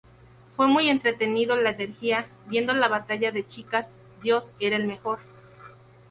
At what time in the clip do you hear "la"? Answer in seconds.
1.57-1.69, 2.73-2.87